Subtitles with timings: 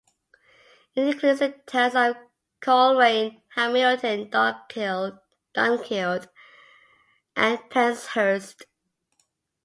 [0.95, 2.17] It includes the towns of
[2.59, 5.19] Coleraine, Hamilton, Dunkeld
[7.35, 8.63] and Penshurst.